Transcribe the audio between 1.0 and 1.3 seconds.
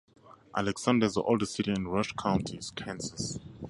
is the